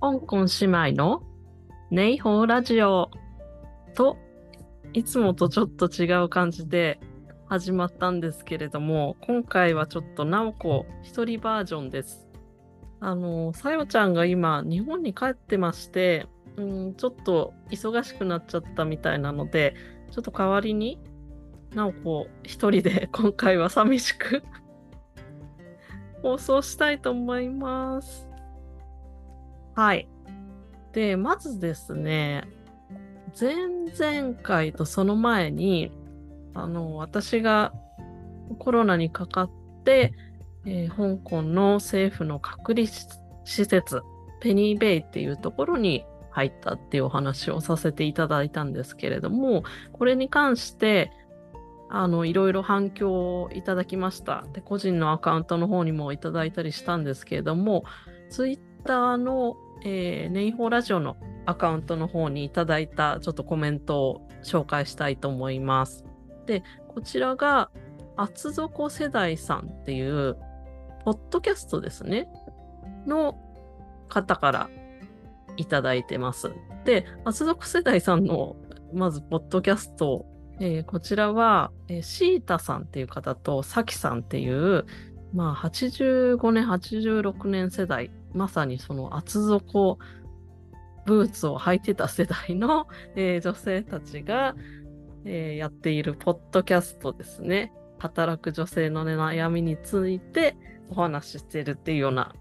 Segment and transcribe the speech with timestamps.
[0.00, 1.22] 香港姉妹の
[1.90, 3.10] ネイホーラジオ
[3.94, 4.18] と
[4.92, 7.00] いつもとちょっと違う感じで
[7.46, 12.28] 始まったんですけれども今回はちょっとなおこ一人バージョンです。
[13.00, 16.26] あのさよちゃんが今日本に帰ってまして
[16.56, 19.74] うんちょっと忙しくなっちゃったみたいなので
[20.10, 20.98] ちょっと代わりに
[21.74, 24.42] なおこ一人で 今回は寂しく
[26.22, 28.25] 放送したいと思います。
[29.76, 30.08] はい。
[30.94, 32.48] で、まずですね、
[33.38, 35.92] 前々回とその前に、
[36.54, 37.74] あの、私が
[38.58, 39.50] コロナにかかっ
[39.84, 40.14] て、
[40.64, 44.00] えー、香港の政府の隔離施設、
[44.40, 49.62] ペニーベイっていうところに入ったっていうお話をさせていただいたんですけれども、
[49.92, 51.12] これに関して、
[51.90, 54.46] あの、いろいろ反響をいただきました。
[54.54, 57.84] で、個人のアカウントの方にもいただいたりしたんですけれども、
[58.30, 66.04] ツイッターのえー、ネイホーラジオのアカウントの方にいただいたちょっとコメントを紹介したいと思います。
[66.46, 67.70] で、こちらが
[68.16, 70.36] 厚底世代さんっていう、
[71.04, 72.28] ポッドキャストですね、
[73.06, 73.38] の
[74.08, 74.70] 方から
[75.56, 76.50] いただいてます。
[76.84, 78.56] で、厚底世代さんの、
[78.92, 80.26] まず、ポッドキャスト、
[80.58, 84.86] えー、こちらは、えー、シータさんっていう方と、サキさんっていう、
[85.32, 89.98] まあ、85年、86年世代まさにその厚底
[91.06, 94.54] ブーツを履いてた世代の、 えー、女性たちが、
[95.24, 97.72] えー、やっているポッドキャストですね。
[97.98, 100.56] 働く女性の、ね、悩みについて
[100.90, 102.34] お話ししているっていうような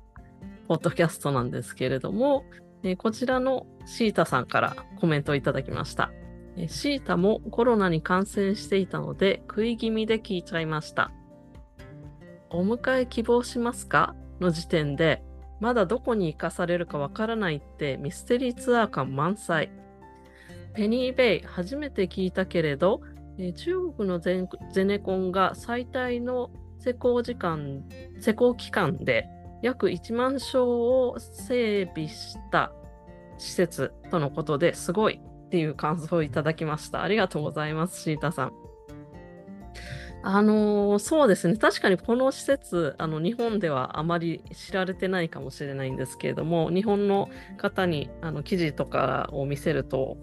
[0.68, 2.44] ポッドキャストなんですけれども、
[2.84, 6.12] えー、こちらのシータさんからコメントをいただきました。
[6.58, 11.12] えシータもコロナに感染していたので食い気味で聞いちゃいました。
[12.50, 14.16] お迎え希望しますか？
[14.40, 15.24] の時点で
[15.60, 19.72] まだどこに行かされるかわからないってミステリーツアー感満載。
[20.74, 23.02] ペニーベイ、初めて聞いたけれど、
[23.38, 24.46] えー、中国のゼ
[24.84, 27.84] ネコンが最大の施工時間、
[28.20, 29.28] 施工期間で
[29.62, 32.72] 約1万床を整備した
[33.38, 37.02] 施設とのことですごいっていう感想をいただきました。
[37.02, 38.65] ありがとうございます、シータさん。
[40.28, 41.56] あのー、そうですね。
[41.56, 50.18] 確かにこの施設、あの、日本ではあまり知られてないかもしれないんですけれども、日本の方にあの記事とかを見せると、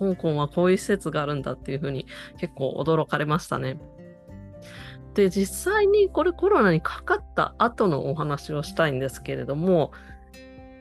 [0.00, 2.06] 香港はこういう施設があるんだっていうふうに
[2.38, 3.78] 結構驚かれましたね。
[5.12, 9.92] で、実際にこれコロナにかかった後のお話をしたいんですけれども、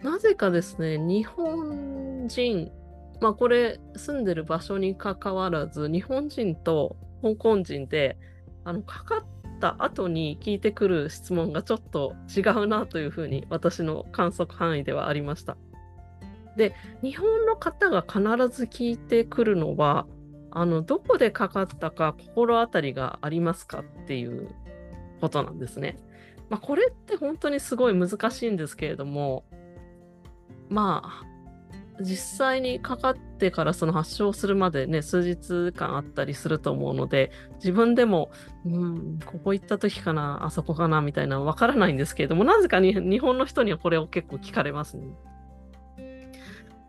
[0.04, 2.72] なぜかですね、日本人、
[3.20, 8.18] まあこれ住んでる場所にかかわらず、日本人と香港人で
[8.66, 9.24] あのかかっ
[9.60, 15.58] た後に聞いてくる質問がちょっと違うなというふうに私の観測範囲ではありました。
[16.56, 18.22] で日本の方が必
[18.56, 20.06] ず聞いてくるのは
[20.52, 24.50] あのどこでかかったか心当たりがありますかっていう
[25.20, 25.98] ことなんですね。
[26.50, 29.44] まあ、これって本当にすごい難しいんですけれども
[30.70, 31.33] まあ
[32.02, 38.32] 実際にかかってからその発症するまでね、数日間あったりすると思うので、自分でも、
[38.66, 45.08] うん、ここ行った時かな、あそこかな、みたいなわからないんですけれども、なぜかに日本の人にはこれを結構聞かれますね。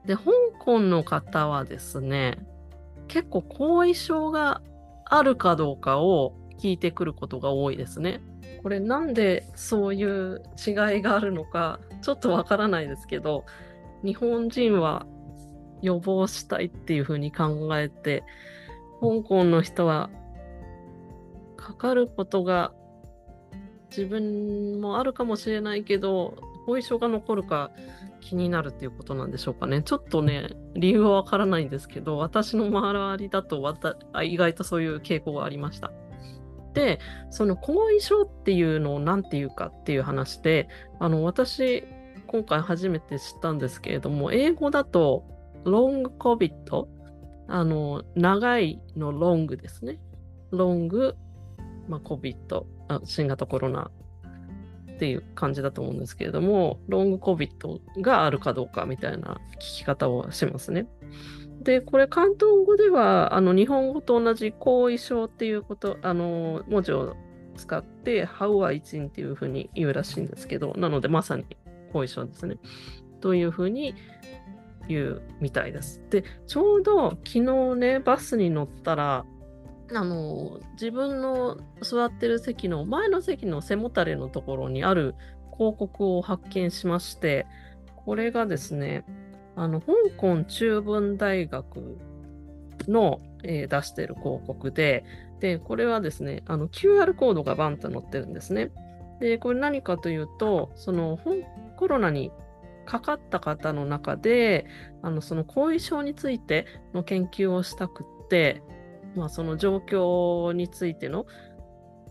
[0.06, 0.22] で、香
[0.58, 2.38] 港の方はですね、
[3.08, 4.62] 結構後遺症が
[5.04, 8.20] あるかどうかを聞いてくることが多いですね。
[8.62, 13.44] これなんでそういう違いがあるのかちょっとわからないですけど
[14.04, 15.06] 日本人は
[15.82, 18.22] 予防したいっていうふうに考えて、
[19.00, 20.10] 香港の人は
[21.56, 22.72] かかることが
[23.90, 27.70] 自分もあるかもしれないけど、後遺症が残るか
[28.20, 29.82] 気になるっていうことなんでしょうかね。
[29.82, 33.62] ちょっとね、理由はわからないんですけど、私の周りだと
[34.22, 35.92] 意外とそういう傾向がありました。
[36.72, 36.98] で、
[37.30, 40.68] その後遺症っていうのを何て言うかっていう話で、
[40.98, 41.84] あの私、
[42.34, 45.22] 今回初めて知ったんですけれども、英語だと、
[45.64, 46.88] ロングコビット、
[47.46, 50.00] あの、長いのロングですね。
[50.50, 51.14] ロング、
[51.86, 53.88] まあ、コビットあ、新型コロナ
[54.94, 60.88] っていう感じだと思うんですけれども、ロングコビットがあるかどうかみたいな聞き方をしますね。
[61.62, 67.14] で、これ、関東語では、あの日本語と同じ後遺症っていうこと、あの文字を
[67.54, 71.44] 使って、ハウアイチンっていうふうに言うらしいんですけど、なのでまさに
[71.94, 72.56] 後遺症ですね。
[73.20, 73.94] というふうに
[74.88, 76.02] 言うみたいです。
[76.10, 79.24] で、ちょうど昨日ね、バスに乗ったら、
[79.94, 85.14] あの自分の座ってる席の前の席の背もたれのところにある
[85.52, 87.46] 広告を発見しまして、
[88.04, 89.04] これがですね、
[89.56, 91.98] あの香港中文大学
[92.88, 95.04] の、えー、出している広告で、
[95.40, 98.70] で、これはですね、あの QR コードがバンと載ってるんですね。
[99.20, 101.18] で、これ何かというと、その
[101.76, 102.30] コロナに
[102.84, 104.66] かかった方の中で、
[105.02, 108.62] あのその後遺症についての研究をしたくって、
[109.16, 111.26] まあ、その状況についての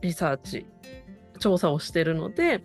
[0.01, 0.65] リサーチ、
[1.39, 2.63] 調査をしているので、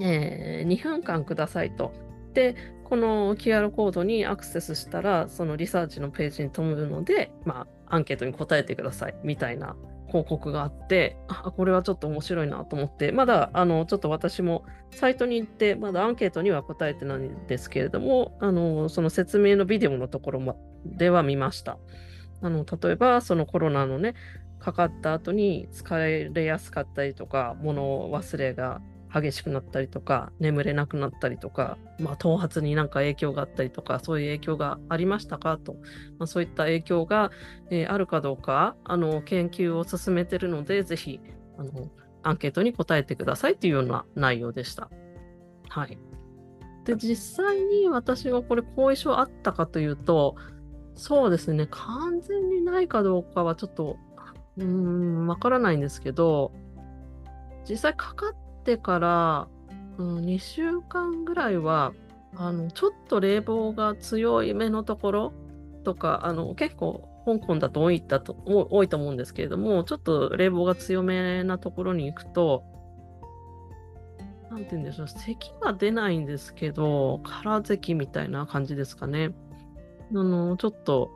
[0.00, 1.92] えー、2分間くださいと。
[2.34, 2.54] で、
[2.84, 20.54] この QR コードにアクセスしたら、そのリサーチのページに飛ぶので、まあ、アンケートに答えてくださいみたいな広告があって、あ、これはちょっと面白いなと思って、まだ、あの、ちょっと私もサイトに行って、まだアンケートには答えてないんですけれども、あの、その説明のビデオのところま
[20.84, 21.78] では見ました。
[22.42, 24.14] あの、例えば、そのコロナのね、
[24.58, 28.80] かかった後に疲れやすかったりとか、物忘れが
[29.12, 35.74] 激しくなったりとか、眠れなくなったりとか、まあ、頭髪になんか影響があったりとか、そういう影響がありましたかと、
[36.18, 37.30] まあ、そういった影響が、
[37.70, 41.20] えー、あるかどうか、あの研究を進めてるので、ぜひ
[41.58, 41.90] あの
[42.22, 44.90] アンケートに答えてくださいというような内容でした。
[45.68, 45.98] はい。
[46.84, 50.36] で、実際に私がこれ後遺症あったかというと、
[50.94, 53.96] そうですね、完全にないかどうかはちょっと、
[54.56, 56.52] うん、わからないんですけど、
[57.68, 58.36] 実際かかっ
[58.66, 59.48] てから、
[59.96, 61.94] うん、2週間ぐらいは
[62.34, 65.32] あのちょっと冷房が強い目のところ
[65.84, 72.64] とかあの結構香港だと多いだと多いと思うんですけれどもちょっと冷房が強めなところに行くと
[74.50, 79.32] 何て言うんでしょう咳が出ないんですけど空咳みたいな感じですかね。
[80.10, 81.10] あのちょっと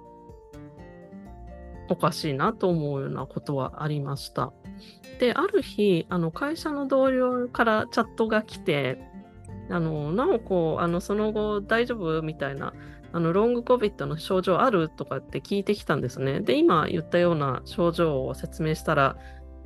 [1.90, 4.52] おかしいなと思うようなことはありました。
[5.19, 9.02] で、ある日、あの会社の同僚からチャットが来て、
[9.69, 12.72] あの、なおこ、あの、その後大丈夫みたいな、
[13.12, 16.40] あの、ロングコビットの症状あるとかって聞いてきたんですね。
[16.40, 19.16] で、今言ったような症状を説明したら、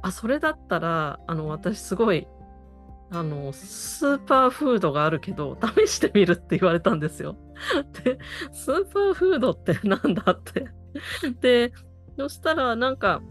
[0.01, 2.27] あ、それだったら、あの、私すごい、
[3.11, 7.37] あの、スーパーフードがあるけど、試してみるって言われたんですよ。
[8.03, 8.19] で、
[8.53, 10.67] スーパーフードってなんだって。
[11.41, 11.73] で、
[12.17, 13.23] そしたら、なんか、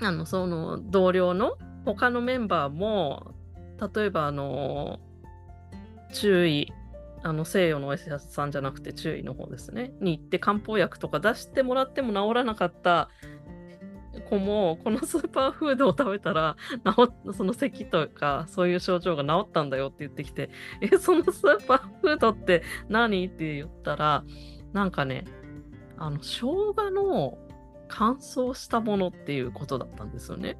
[0.00, 3.34] あのその同僚の他のメンバーも
[3.94, 4.98] 例えばあの
[6.12, 6.72] 注意
[7.22, 13.08] あの西洋のお医者さんじゃなくて注意の方ですねに行って漢方薬とか出してもらっても治らなかった
[14.28, 20.50] 子もこのスーパーフードを食べたら治その咳とかそういう症状が治ったんだよって言ってきて
[20.80, 23.26] えそのスーパーフードって何？
[23.26, 24.24] って言ったら
[24.72, 25.24] なんかね
[25.96, 27.38] あの生姜の
[27.88, 30.56] 乾燥したものっていうことだったんですよね。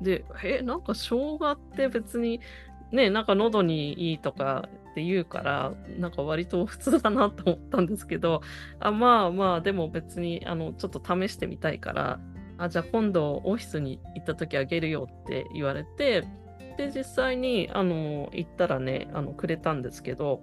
[0.00, 2.40] で、え、なんか生姜って別に
[2.92, 8.42] ね、なんか喉にいいとかって言うから、なんか割と普通だなと思ったんですけど、
[8.78, 12.20] あまあまあ、でも別にあのちょっと試してみたいから、
[12.58, 16.24] あじゃあ今度オフィスに行った時あげるよって言われて、
[16.76, 20.40] で、実際にあの行ったらね、あのくれたんですけど、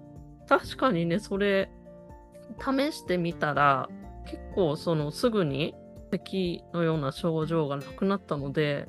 [0.48, 1.70] 確かにね、それ
[2.60, 3.88] 試してみたら、
[4.26, 5.74] 結構そのすぐに
[6.10, 8.86] 咳のような症状がなくなったので、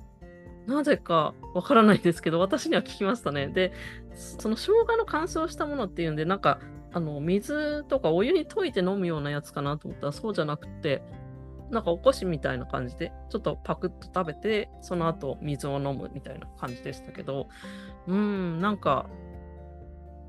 [0.68, 3.48] なぜかわからないですけど、私には聞きましたね。
[3.48, 3.72] で、
[4.14, 6.60] その生姜の乾燥したものっていうんで、なんか、
[6.92, 11.04] あの水とかお湯に溶いて飲むようなやつかなと思ったらそうじゃなくて、
[11.70, 17.48] なんかおこしみたいな感じで、ちょっとパクッと食べて、その後水を飲むみたいな感じでしたけど、
[18.08, 19.08] うん、なんか、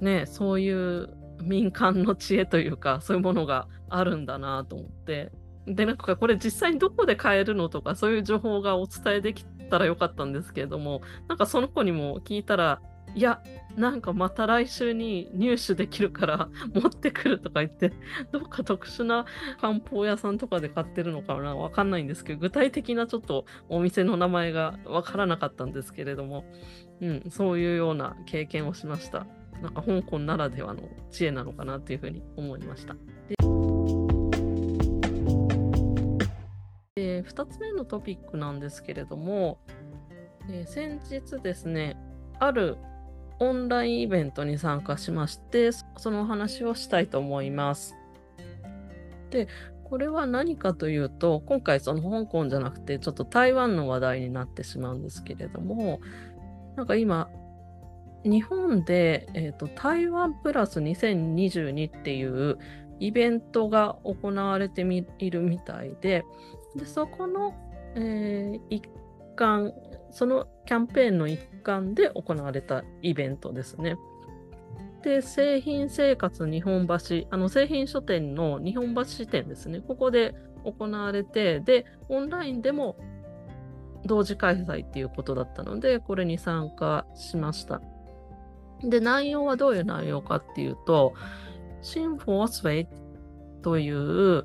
[0.00, 5.32] ね、そういう民間の知恵というか、そういうものがあるんだなと思って。
[5.66, 12.80] で、なんかこれ実際にどこで買えるのとか、そういう情報がお伝えできたらよかったんですけれども、なんかその子にも聞いたら、
[13.14, 13.42] いや、
[13.76, 17.92] なんかまた来週に入手できるから 持ってくるとか言って、
[18.30, 19.24] どっか特殊な
[19.60, 26.44] 漢方屋さんとかで買ってるのかなわかんないんですけど、具体的なちょっとお店の名前がわからなかったんですけれども、
[27.00, 29.26] うん、そういうような経験をしました。
[29.62, 32.94] なんか香港ならではの知恵なのかなっていうふうに思いました。
[36.94, 39.58] で2つ目のトピックなんですけれども、
[40.50, 41.96] え、先日ですね、
[42.38, 42.76] ある
[43.38, 47.94] オンラインイベントに参加しまして、そのお話をしたいと思います。
[49.30, 49.48] で、
[49.84, 56.00] これは何かというと、今回その香港じゃなくて、ちょっと台湾の話題になってしまうんですけれども、
[56.76, 57.28] なんか今、
[58.25, 62.58] 日本で、えーと、台湾プラス2022っていう
[62.99, 64.82] イベントが行われて
[65.18, 66.25] いるみたいで、
[66.75, 67.54] でそこの、
[67.94, 68.82] えー、一
[69.37, 69.73] 環、
[70.11, 73.96] そのキャンペーンの一環で行われたイベントですね。
[75.02, 76.94] で、製品生活日本橋、
[77.30, 82.96] あの製品書店の日本橋支店ですね、ここで行われて、で、オンラインでも
[84.04, 87.80] 同時開催っていうことだったので、これに参加しました。
[88.83, 91.14] で、内容はどういう内容かっていうと、
[91.83, 92.88] シンフォースウェイ
[93.62, 94.45] という、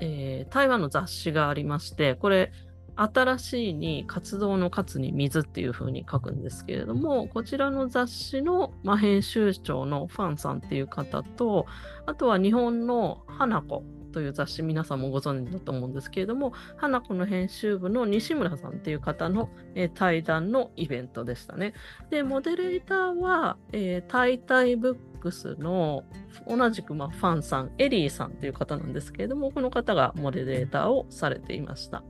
[0.00, 2.52] えー、台湾の雑誌がありまして、これ、
[2.96, 11.66] 新しいに活動の活に水っていう風に書くんですけれども、こちらの雑誌の、まあ、編集長のファンさんっていう方と、
[12.06, 13.84] あとは日本の花子
[14.16, 21.74] という雑誌皆さんもご存知だと思うんですけれども花子の編集部の西村さんっていう方の、えー、対談のイベントでしたね。
[22.08, 26.04] でモデレーターは、えー、タイタイブックスの
[26.48, 32.02] 同じく、まあ、ファンさんエリーさんという方なんですけれどもこの方がモデレーターをされていました。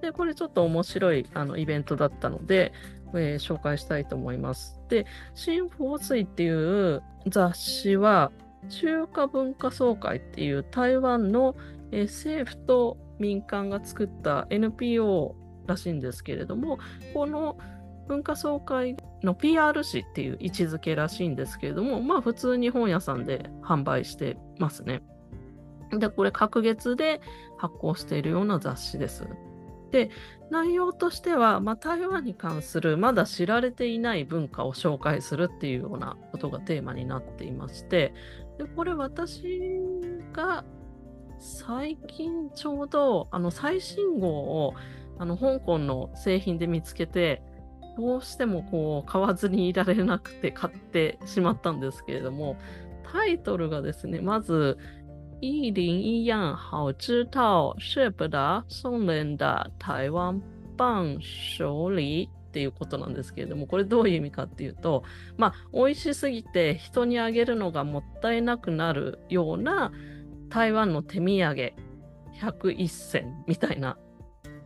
[0.00, 2.72] でこれちょっと面白いあのイベントだったので、
[3.12, 4.80] えー、紹介したいと思います。
[4.88, 8.32] で、新フォースイっていう雑誌は、
[8.68, 11.56] 中華文化総会っていう台湾の、
[11.92, 16.78] え、政府と民間が作った NPO らしいんですけれども、
[17.12, 17.56] この
[18.08, 25.02] 文化総会の PR 誌っていう位置づけらしいんですけれども、まあ普通に本屋さんで販売してますね。
[25.90, 27.20] で、これ隔月で
[27.56, 29.24] 発行しているような雑誌です。
[29.90, 30.10] で、
[30.50, 38.12] 内容としては、まあ、台湾に関するまだ知られていない文化を紹介するっていうようなことがテーマになっていまして、
[38.58, 39.42] でこれ私
[40.32, 40.64] が
[41.38, 44.74] 最近ちょうどあの最新号を
[45.18, 47.42] あの香港の製品で見つけて
[47.96, 52.56] どうしてもこう買わずにいられなくて買ってしまったんですけれども
[53.12, 54.78] タイトルがですねまず
[55.40, 60.40] 一零一样好知道舍不得送人的台湾
[60.76, 65.02] 伴手礼っていうことなんですけれども、これどういう意味かっていうと、
[65.36, 69.90] まあ、美味しすぎて人にあげるのがもったいなくなるような
[70.50, 71.72] 台湾の手土産
[72.40, 73.98] 101選みたいな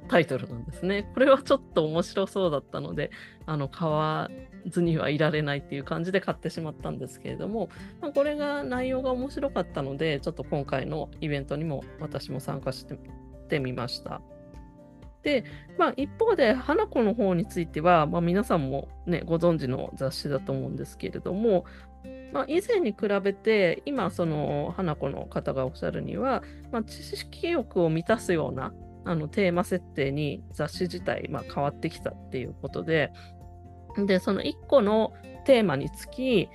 [0.09, 1.11] タイトルなんですね。
[1.15, 3.11] これはちょっと面白そうだったので、
[3.47, 4.29] あの買わ
[4.67, 7.71] ずにはいられないっていう感じで買ってしまったんですけれども、
[8.03, 12.85] まあ、これが内容が面白かったので、ちょっと今回のイベントにも私も参加し
[13.49, 14.21] てみました。
[15.23, 15.45] で、
[15.79, 21.65] まあ、一方で、花子の方については、まあ、皆さんも、ね、ご存知の雑誌だと思うんですけれども、
[22.33, 28.73] まあ、以前に比べて、今、その花子の方がおっしゃるには、まあ、知識欲を満たすような
[29.05, 33.13] あのテーマ設定に雑誌自体、まあ、変わってきたっていうことで、
[33.97, 36.49] で、その1個のテーマにつき、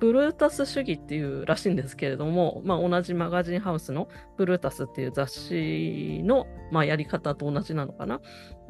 [0.00, 8.20] ブルータス主義っていうらしいんですけれども、まあ、同じマガジンハウスのブルータスっていう雑誌の、まあ、やり方と同じなのかな。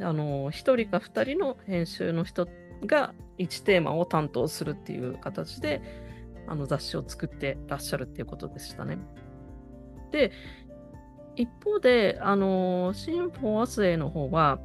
[0.00, 2.48] あの1人か2人の編集の人
[2.86, 5.82] が1テーマを担当するっていう形で
[6.46, 8.98] あの雑誌を作ってらっしゃるっていうことでしたね。
[10.10, 10.32] で、
[11.36, 14.58] 一方で、あのシンフォアスエの方は、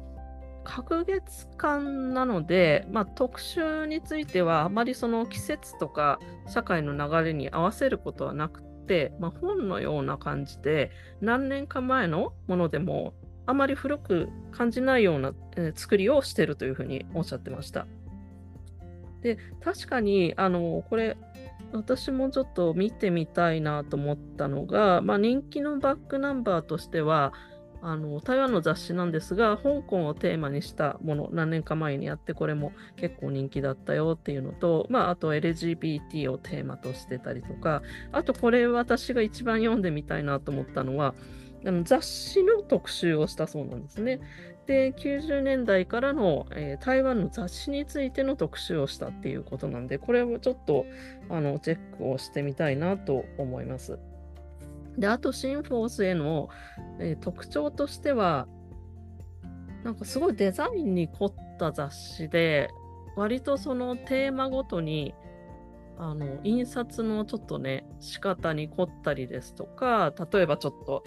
[0.64, 6.18] 隔月間なので、まあ、特集についてはあまりその季節とか
[6.48, 10.90] 社会の流れに合わせることはなくて、まあ、本のような感じで
[11.20, 13.14] 何年か前のものでも
[13.46, 17.86] あまり古く感じないような、え、作りをしているというふうにおっしゃってました。
[19.20, 21.16] で確かにあのこれ
[21.72, 27.32] 私もちょっと見てみたいなと思ったのが、まあ、人気のバックナンバーとしては
[27.86, 41.14] あの台湾の雑誌なんですが香港をテーマにしたもの何年か前にやってこれも結構人気だったよっていうのと、まあ、あと LGBT をテーマとしてたりとかあとこれ私が一番読んでみたいなと思ったのは
[41.66, 44.20] あの雑誌の特集をしたそうなんですね。
[44.66, 50.86] で90年代からの、えー、台湾の雑誌についての特集をしたっていうことなんでこれをちょっと
[51.28, 53.98] あのチェックをしてみたいなと思います。
[54.98, 56.48] で、あとシンフォースへの、
[57.00, 58.46] えー、特徴としては、
[59.82, 62.70] なんかすごいデザインに凝った雑誌で、
[63.16, 65.14] 割とそのテーマごとに、
[65.96, 71.04] あの印刷のちょっとね、仕方に凝ったりですとか、例えばちょっと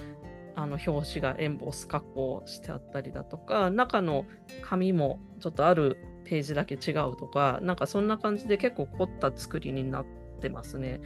[0.55, 4.25] あの表紙がエンボス加工してあったりだとか、中の
[4.63, 10.05] 紙もちょっとあるページだけ違うとか、なんかそんな感じで結構凝った作りになっ
[10.41, 11.01] てますね。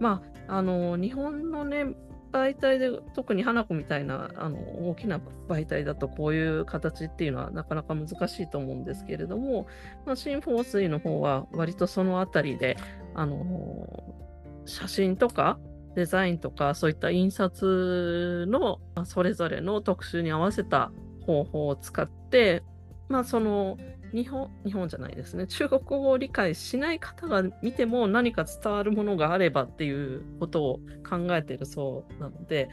[0.00, 1.86] まあ、あの日本のね、
[2.32, 4.58] 媒体で特に花子みたいなあの
[4.88, 9.66] 大きな媒体だとこういう形っていうのはなかなか難しいと思うんですけれども、
[10.06, 12.76] まあ、新フォースイの方は割とそのあたりで
[13.14, 14.04] あの
[14.64, 15.58] 写真とか
[15.96, 20.92] デザインとかそういった印刷のそれぞれの特集に合わせた
[21.26, 22.62] 方法を使って、
[23.08, 23.76] まあ、その
[24.12, 25.46] 日本、日本じゃないですね。
[25.46, 32.68] 中国語を理解しない方が見ても何か伝わるものがあればっていうことを考えているそうなので、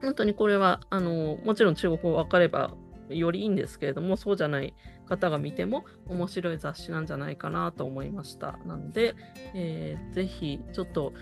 [0.00, 2.74] 本当にこれは、あの、もちろん中国語分かれば
[3.08, 4.74] よりいいんですけれども、そうじゃない
[5.06, 8.58] 方が見ても面白い雑誌なんじゃないかなと思いました。
[8.66, 9.14] なので、
[9.54, 11.12] えー、ぜひちょっと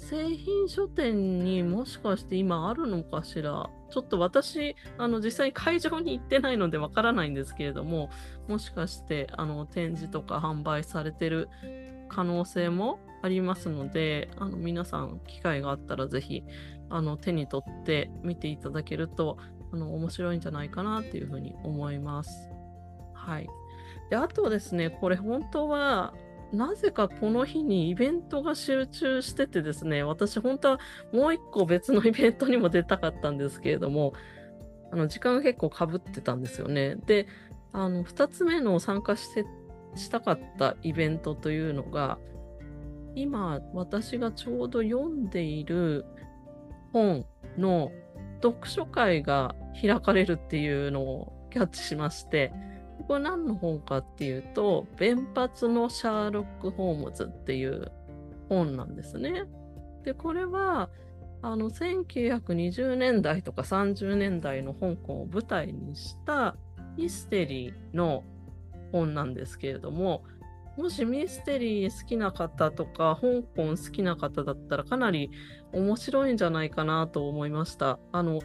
[0.00, 3.70] 製品書店にもしかして今あるのかしら？
[3.90, 8.10] ちょっと私、あの実際に会場に行ってないのでわからないんですけれども、
[8.48, 11.48] もしかしてあの展示とか販売されてる
[12.08, 16.42] 可能性もありますので、あの皆さん機会があったらぜひ
[16.88, 19.38] あの手に取って見ていただけると
[19.72, 22.48] あの面白いんじゃないかなっていうふうに思います。
[23.12, 23.48] はい。
[24.08, 26.14] で、あとですね、これ本当は
[26.52, 30.78] なぜかこの日にイベントが集中しててですね、私本当は
[31.12, 34.12] もう一個別のイベントにも出たかったんですけれども、
[34.92, 36.96] あの時間が結構かぶってたんですよね。
[37.06, 37.28] で、
[37.72, 39.44] あの2つ目の参加して
[39.94, 42.18] したかったイベントというのが、
[43.14, 46.04] 今私がちょうど読んでいる
[46.92, 47.24] 本
[47.58, 47.90] の
[48.42, 52.52] 読書会が開かれるっていうのをキャッチしまして、
[53.10, 57.90] これ何の本かっていうと、弁髪のシャーロック・ホームズっていう
[58.48, 59.46] 本なんですね。
[60.04, 60.90] で、これは、
[61.42, 66.54] あの、1920年代とか30年代の香港を舞台にした
[66.96, 68.22] ミステリーの
[68.92, 70.22] 本なんですけれども、
[70.76, 75.32] もしミステリー好きな方とか、香港好きな方だったらかなり
[75.72, 77.98] 面白いんじゃないかなと思いました。
[78.12, 78.38] あの、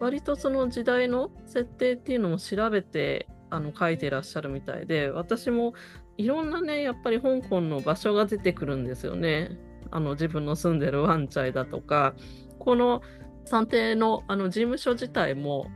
[0.00, 5.74] 割とその時代の設定っていうのも調べてあの書いてらっしゃるみたいで私も
[6.16, 9.58] いろんなねやっぱり香港の場所が出てくるんですよね。
[9.90, 12.14] あの自分の住んでるワンチャイだとか
[12.58, 13.02] この
[13.44, 15.66] 算定のあの事務所自体も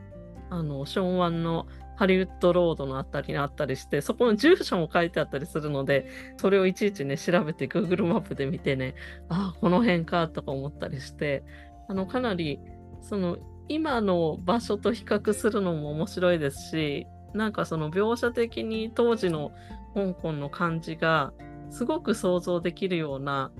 [0.49, 1.67] あのションワンの
[1.97, 6.07] ハリウッドロードのあたりにあったりしてそこの住所も書いてあったりするので
[6.39, 8.95] それをいちいちね調べて Google マップで見てね
[9.29, 11.43] ああこの辺かとか思ったりして
[11.89, 12.61] あのかなり
[13.03, 13.37] その
[13.69, 19.53] 今の場所と比較するのも面白いですしなんかその描写的に当時の
[19.95, 21.33] 香港の感じが
[21.71, 23.51] すごく想像できるような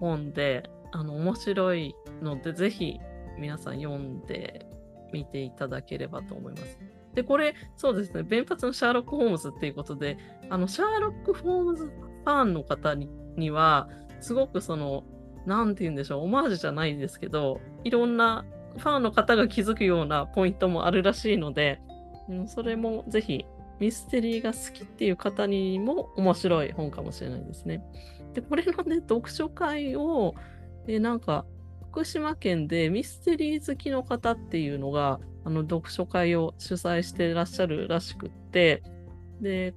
[0.00, 3.00] 本であの面白いのでぜひ
[3.38, 4.66] 皆さん読んで
[5.12, 6.78] みていただければと思います。
[7.14, 10.18] で、これ、そうですね、弁髪のシャーロック・ホームズっていうことで、
[10.50, 13.88] あの、シャーロック・ホームズファンの方には、
[14.20, 15.04] すごくその、
[15.46, 18.44] なんて言うんでしょう、オマージュじゃないですけど、いろんな
[18.76, 21.80] ファンの方が気づくようなポイントもあるらしいので、
[22.28, 23.44] うん、それもぜひ
[23.80, 27.82] ミステリーが好きっていう方にも面白い本かもしれないですね。
[28.34, 30.34] で、これのね、 読書会を、
[30.86, 31.46] えなんか、
[31.90, 38.82] 福島県でミステリー好きの方っていうのが、あの、読書会を主催してらっしゃるらしくって、
[39.40, 39.74] で、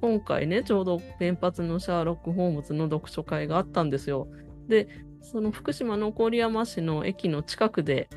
[0.00, 4.28] 今回ね、ちょうど原発のシャーロック・ホームズの読書会があったんですよ。
[4.68, 4.88] で、
[5.20, 8.08] その福島の郡山市の駅の近くで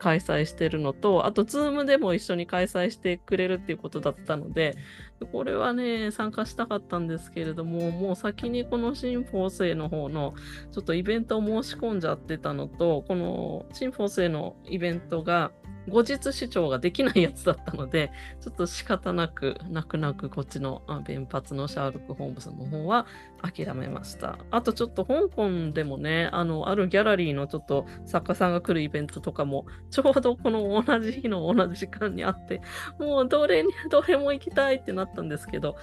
[0.00, 4.76] 開催してるのと、あと、ズームでも一緒に開催してくれるっていうことだったので、
[5.26, 10.34] これはね、参加したかったんですけれども、もう先にこの新フォースの方の、
[10.72, 15.52] ちょっとイベントを申し込んじゃってたのと、この新フォースのイベントが、
[15.88, 23.06] 後日視聴ができないやつだったので、ちょっと仕方なく、泣く泣くこっちの弁髪のシャーロック・ホームズの方は
[23.42, 24.38] 諦めました。
[24.50, 32.60] あとちょっと香港でもね、あの、あるギャラリーのちょっと作家さんが来るイベントとかも、ちょうどこの同じ日の同じ時間にあって、
[32.98, 35.76] もうどれに、どれも行きたいってなったんですけど、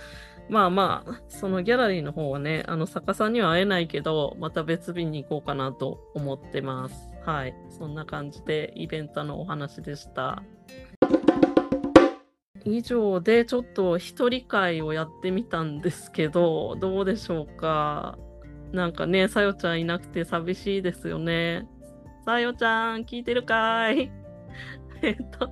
[0.50, 6.96] まあまあ、そのギャラリーの方はね、あの作家さんには会えないけど、また別便に行こうかなと思ってます。
[7.26, 7.54] はい。
[7.70, 10.44] そんな感じでイベントのお話でした。
[12.64, 18.18] 以上でちょっと一人会をやってみたんですけど、どうでしょうか。
[18.72, 21.68] なんかね、さよちゃんいなくて寂しいですよね。
[22.26, 24.12] さよちゃん、聞いてるかい
[25.02, 25.50] えっと、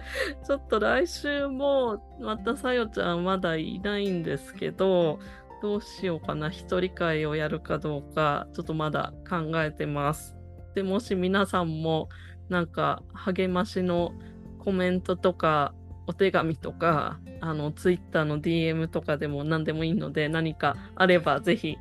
[0.46, 5.18] ちょっと来週もまたさよちゃんまだいないんですけど、
[5.62, 6.50] どうしようかな。
[6.50, 10.36] 一人会をやるかどうか、ちょっとまだ考えてます。
[10.74, 12.08] でもし皆さんも
[12.48, 14.12] なんか励ましの
[14.58, 15.74] コメントとか
[16.06, 21.78] お手紙とかあのツイッターの DM とかでも何でもいいので何かあればぜひ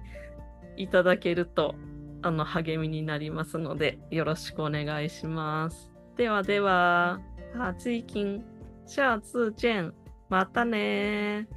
[0.78, 1.76] いただけると
[2.22, 5.92] あの励みになりますのでよろしくお願いします。
[6.18, 7.20] ではでは、
[7.56, 8.44] あ最近、
[8.86, 9.94] 下次见。
[10.30, 11.48] またね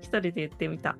[0.00, 0.96] 一人で言ってみた。